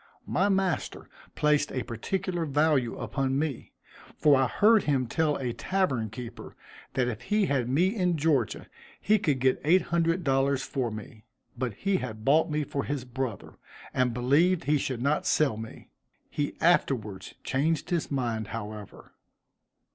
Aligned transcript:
My 0.25 0.49
master 0.49 1.07
placed 1.35 1.71
a 1.71 1.83
particular 1.83 2.43
value 2.47 2.97
upon 2.97 3.37
me, 3.37 3.71
for 4.17 4.35
I 4.35 4.47
heard 4.47 4.85
him 4.85 5.05
tell 5.05 5.35
a 5.37 5.53
tavern 5.53 6.09
keeper 6.09 6.55
that 6.95 7.07
if 7.07 7.21
he 7.21 7.45
had 7.45 7.69
me 7.69 7.95
in 7.95 8.17
Georgia 8.17 8.65
he 8.99 9.19
could 9.19 9.37
get 9.39 9.61
eight 9.63 9.83
hundred 9.93 10.23
dollars 10.23 10.63
for 10.63 10.89
me, 10.89 11.25
but 11.55 11.75
he 11.75 11.97
had 11.97 12.25
bought 12.25 12.49
me 12.49 12.63
for 12.63 12.85
his 12.85 13.05
brother, 13.05 13.59
and 13.93 14.11
believed 14.11 14.63
he 14.63 14.79
should 14.79 15.03
not 15.03 15.27
sell 15.27 15.55
me; 15.55 15.91
he 16.31 16.55
afterwards 16.59 17.35
changed 17.43 17.91
his 17.91 18.09
mind, 18.09 18.47
however. 18.47 19.13